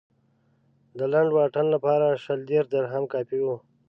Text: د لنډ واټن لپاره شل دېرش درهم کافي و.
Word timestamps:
د 0.97 0.99
لنډ 1.13 1.29
واټن 1.37 1.65
لپاره 1.75 2.19
شل 2.23 2.39
دېرش 2.49 2.67
درهم 2.73 3.03
کافي 3.13 3.39
و. 3.43 3.47